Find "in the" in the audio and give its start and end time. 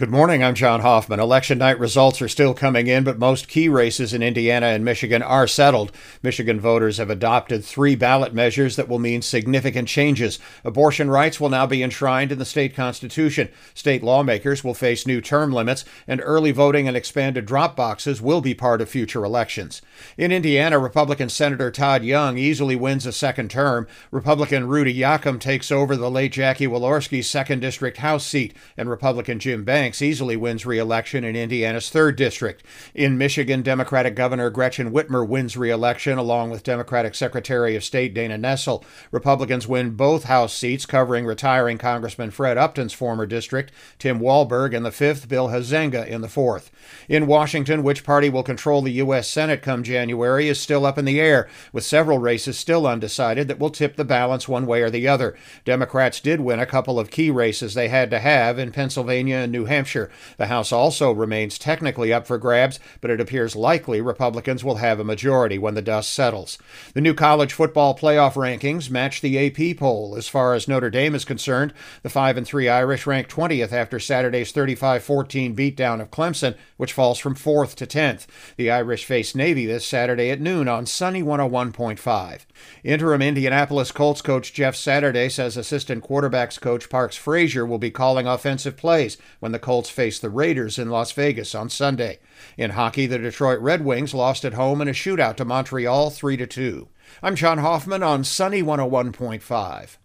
12.32-12.46, 44.74-44.90, 46.06-46.28, 50.98-51.18